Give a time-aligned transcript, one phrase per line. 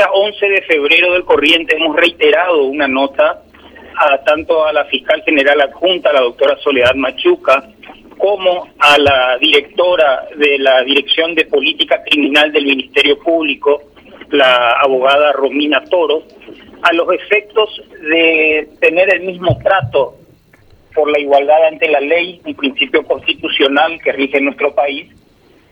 [0.00, 3.42] fecha 11 de febrero del corriente hemos reiterado una nota
[3.96, 7.68] a tanto a la fiscal general adjunta, la doctora Soledad Machuca,
[8.16, 13.82] como a la directora de la Dirección de Política Criminal del Ministerio Público,
[14.30, 16.22] la abogada Romina Toro,
[16.82, 20.14] a los efectos de tener el mismo trato
[20.94, 25.10] por la igualdad ante la ley, un principio constitucional que rige nuestro país,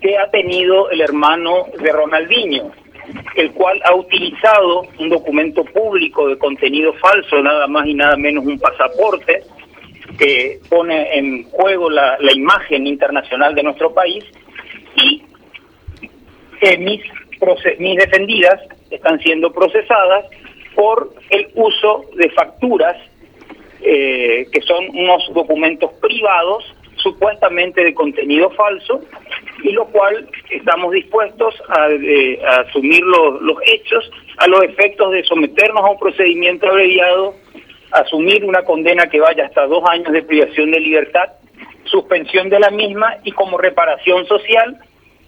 [0.00, 2.72] que ha tenido el hermano de Ronaldinho,
[3.36, 8.44] el cual ha utilizado un documento público de contenido falso, nada más y nada menos
[8.46, 9.42] un pasaporte,
[10.18, 14.24] que pone en juego la, imagen internacional de nuestro país,
[14.96, 15.22] y
[16.78, 17.02] mis,
[17.78, 20.24] mis defendidas están siendo procesadas
[20.74, 22.96] por el uso de facturas
[23.82, 26.64] eh, que son unos documentos privados
[27.06, 29.00] supuestamente de contenido falso
[29.62, 31.86] y lo cual estamos dispuestos a,
[32.62, 37.34] asumir los, los, hechos a los efectos de someternos a un procedimiento abreviado,
[37.92, 41.28] asumir una condena que vaya hasta dos años de privación de libertad,
[41.84, 44.76] suspensión de la misma y como reparación social,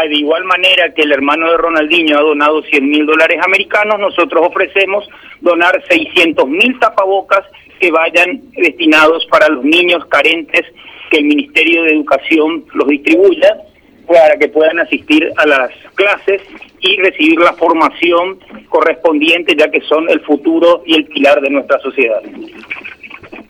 [0.00, 4.46] de igual manera que el hermano de Ronaldinho ha donado 100 mil dólares americanos, nosotros
[4.46, 5.08] ofrecemos
[5.40, 7.46] donar 600 mil tapabocas
[7.80, 10.66] que vayan destinados para los niños carentes
[11.12, 13.58] que el Ministerio de Educación los distribuya
[14.06, 16.40] para que puedan asistir a las clases
[16.80, 21.78] y recibir la formación correspondiente, ya que son el futuro y el pilar de nuestra
[21.80, 22.20] sociedad.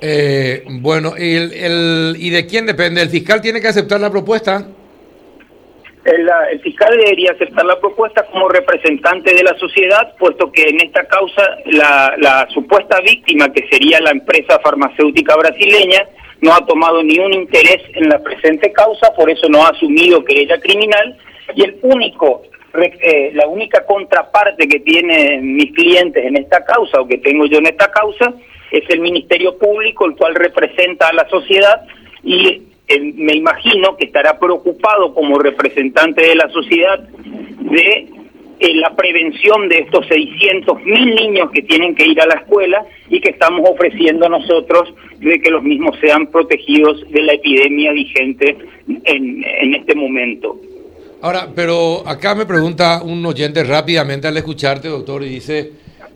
[0.01, 3.01] Eh, bueno, ¿y, el, ¿y de quién depende?
[3.01, 4.67] ¿El fiscal tiene que aceptar la propuesta?
[6.05, 10.81] El, el, fiscal debería aceptar la propuesta como representante de la sociedad, puesto que en
[10.81, 16.09] esta causa la, la supuesta víctima, que sería la empresa farmacéutica brasileña,
[16.41, 20.25] no ha tomado ni un interés en la presente causa, por eso no ha asumido
[20.25, 21.17] que ella criminal,
[21.55, 22.43] y el único,
[22.75, 27.59] eh, la única contraparte que tienen mis clientes en esta causa, o que tengo yo
[27.59, 28.35] en esta causa,
[28.73, 31.83] es el Ministerio Público, el cual representa a la sociedad,
[32.25, 32.63] y eh,
[33.23, 38.09] me imagino que estará preocupado como representante de la sociedad de
[38.75, 43.21] la prevención de estos 600 mil niños que tienen que ir a la escuela y
[43.21, 48.57] que estamos ofreciendo nosotros de que los mismos sean protegidos de la epidemia vigente
[49.05, 50.61] en, en este momento.
[51.23, 55.71] Ahora, pero acá me pregunta un oyente rápidamente al escucharte, doctor, y dice,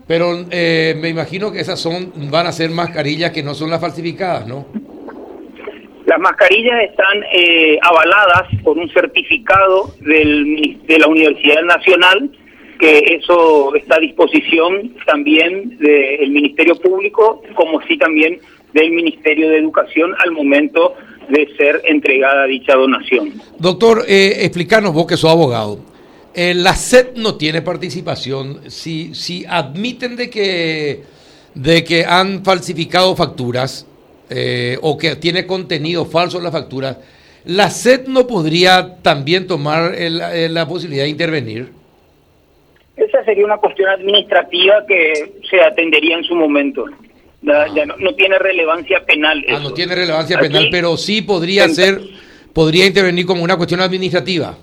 [0.07, 3.81] pero eh, me imagino que esas son van a ser mascarillas que no son las
[3.81, 4.67] falsificadas, ¿no?
[6.17, 12.31] Las mascarillas están eh, avaladas por un certificado del, de la Universidad Nacional,
[12.81, 18.39] que eso está a disposición también del Ministerio Público, como sí también
[18.73, 20.95] del Ministerio de Educación al momento
[21.29, 23.35] de ser entregada dicha donación.
[23.59, 25.81] Doctor, eh, explícanos vos que sos abogado.
[26.33, 28.71] Eh, la SED no tiene participación.
[28.71, 31.03] Si, si admiten de que,
[31.55, 33.87] de que han falsificado facturas,
[34.31, 36.99] eh, o que tiene contenido falso en la factura,
[37.45, 41.73] ¿la SED no podría también tomar la posibilidad de intervenir?
[42.97, 46.87] Esa sería una cuestión administrativa que se atendería en su momento.
[47.43, 49.45] Ya, no, tiene relevancia penal.
[49.49, 52.01] Ah, no tiene relevancia penal, pero sí podría ser,
[52.53, 54.57] podría intervenir como una cuestión administrativa.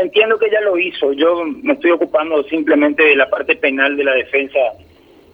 [0.00, 1.12] Entiendo que ya lo hizo.
[1.12, 4.58] Yo me estoy ocupando simplemente de la parte penal de la defensa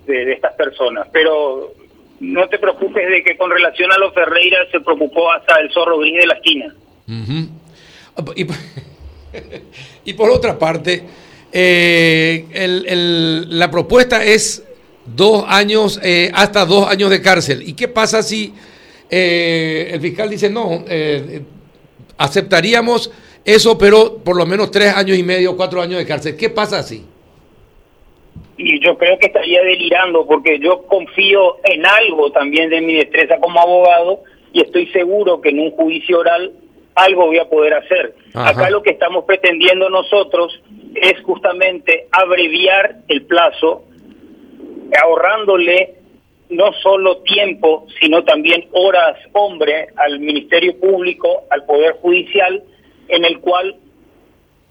[0.06, 1.08] de estas personas.
[1.12, 1.72] Pero
[2.20, 5.98] no te preocupes de que con relación a los Ferreira se preocupó hasta el zorro
[5.98, 6.74] gris de la esquina.
[10.04, 11.04] y, por otra parte,
[11.52, 14.64] eh, el, la propuesta es
[15.04, 17.68] dos años, eh, hasta dos años de cárcel.
[17.68, 18.54] ¿Y qué pasa si
[19.10, 20.84] eh, el fiscal dice no,
[22.16, 23.10] aceptaríamos
[23.44, 26.36] eso, pero por lo menos tres años y medio, cuatro años de cárcel?
[26.36, 27.04] ¿Qué pasa así?
[28.56, 33.38] Y yo creo que estaría delirando porque yo confío en algo también de mi destreza
[33.38, 36.52] como abogado y estoy seguro que en un juicio oral
[36.94, 38.14] algo voy a poder hacer.
[38.34, 40.62] Acá lo que estamos pretendiendo nosotros
[40.94, 43.84] es justamente abreviar el plazo,
[45.02, 45.94] ahorrándole
[46.48, 52.62] no solo tiempo, sino también horas hombre al Ministerio Público, al Poder Judicial,
[53.08, 53.76] en el cual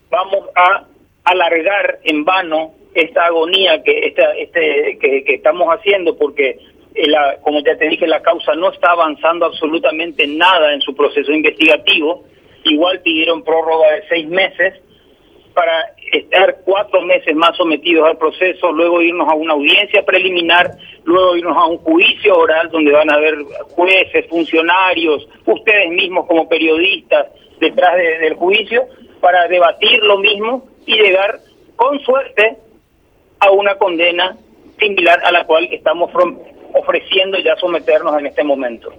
[0.10, 0.86] vamos a
[1.26, 6.58] alargar en vano esta agonía que, esta, este, que, estamos haciendo, porque,
[6.96, 7.04] eh,
[7.42, 12.24] como ya te dije, la causa no está avanzando absolutamente nada en su proceso investigativo.
[12.64, 14.74] Igual pidieron prórroga de seis meses
[15.54, 20.72] para estar cuatro meses más sometidos al proceso, luego irnos a una audiencia preliminar,
[21.04, 23.36] luego irnos a un juicio oral donde van a haber
[23.72, 27.28] jueces, funcionarios, ustedes mismos como periodistas
[27.60, 28.86] detrás del juicio,
[29.22, 31.40] para debatir lo mismo y llegar
[31.76, 32.58] con suerte
[33.46, 34.36] a una condena
[34.80, 36.12] similar a la cual estamos
[36.74, 38.92] ofreciendo ya someternos en este momento.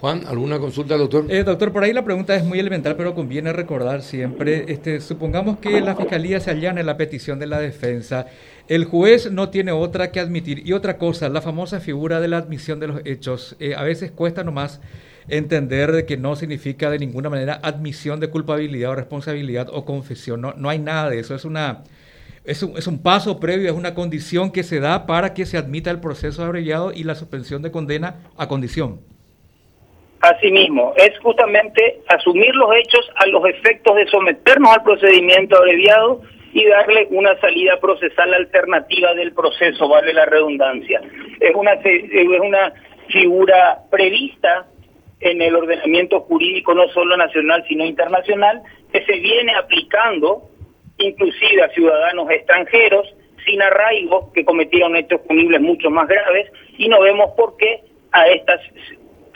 [0.00, 1.24] Juan, ¿alguna consulta, doctor?
[1.30, 5.58] Eh, doctor, por ahí la pregunta es muy elemental, pero conviene recordar siempre, este, supongamos
[5.58, 8.26] que la Fiscalía se allana en la petición de la defensa,
[8.68, 10.66] el juez no tiene otra que admitir.
[10.66, 14.10] Y otra cosa, la famosa figura de la admisión de los hechos, eh, a veces
[14.10, 14.82] cuesta nomás
[15.28, 20.52] entender que no significa de ninguna manera admisión de culpabilidad o responsabilidad o confesión, no,
[20.52, 21.84] no hay nada de eso, es una...
[22.46, 25.58] Es un, es un paso previo, es una condición que se da para que se
[25.58, 29.00] admita el proceso abreviado y la suspensión de condena a condición.
[30.20, 36.22] Asimismo, es justamente asumir los hechos a los efectos de someternos al procedimiento abreviado
[36.52, 41.00] y darle una salida procesal alternativa del proceso, vale la redundancia.
[41.40, 42.72] Es una, es una
[43.08, 44.66] figura prevista
[45.20, 50.50] en el ordenamiento jurídico no solo nacional sino internacional que se viene aplicando
[51.06, 53.14] inclusive a ciudadanos extranjeros
[53.44, 57.82] sin arraigo que cometieron hechos punibles mucho más graves y no vemos por qué
[58.12, 58.60] a estas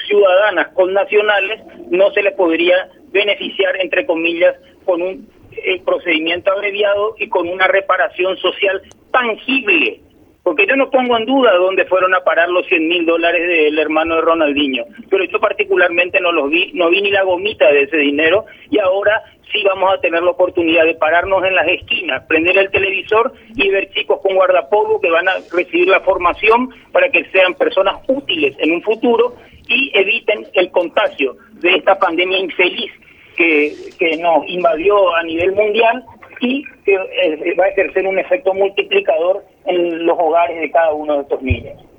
[0.07, 7.15] ciudadanas con nacionales no se les podría beneficiar, entre comillas, con un eh, procedimiento abreviado
[7.19, 8.83] y con una reparación social
[9.13, 10.01] tangible.
[10.43, 13.79] Porque yo no pongo en duda dónde fueron a parar los 100 mil dólares del
[13.79, 17.83] hermano de Ronaldinho, pero yo particularmente no los vi, no vi ni la gomita de
[17.83, 19.23] ese dinero y ahora
[19.53, 23.69] sí vamos a tener la oportunidad de pararnos en las esquinas, prender el televisor y
[23.69, 28.57] ver chicos con guardapolvo que van a recibir la formación para que sean personas útiles
[28.59, 29.35] en un futuro
[29.69, 32.93] y eviten el contagio de esta pandemia infeliz
[33.37, 36.05] que, que nos invadió a nivel mundial
[36.41, 41.23] y eh, va a ejercer un efecto multiplicador en los hogares de cada uno de
[41.23, 41.90] estos niños.